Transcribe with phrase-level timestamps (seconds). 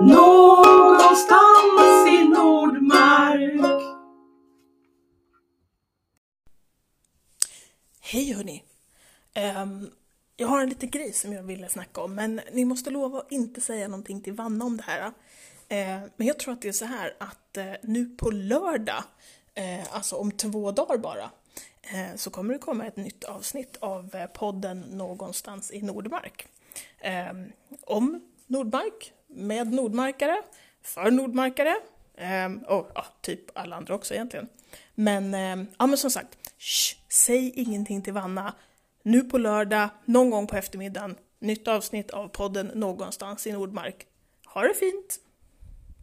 [0.00, 3.82] Någonstans i Nordmark.
[8.00, 8.64] Hej hörni!
[9.62, 9.90] Um,
[10.36, 13.32] jag har en liten grej som jag ville snacka om, men ni måste lova att
[13.32, 15.06] inte säga någonting till Vanna om det här.
[15.06, 19.04] Uh, men jag tror att det är så här att uh, nu på lördag,
[19.58, 21.30] uh, alltså om två dagar bara,
[21.82, 26.48] eh, så kommer det komma ett nytt avsnitt av podden Någonstans i Nordmark.
[27.00, 27.52] Ehm,
[27.86, 30.42] om Nordmark, med nordmarkare,
[30.82, 31.76] för nordmarkare,
[32.18, 34.48] ehm, och ja, typ alla andra också egentligen.
[34.94, 38.54] Men, ehm, ja men som sagt, shh, säg ingenting till Vanna.
[39.02, 44.06] Nu på lördag, någon gång på eftermiddagen, nytt avsnitt av podden Någonstans i Nordmark.
[44.46, 45.20] Ha det fint!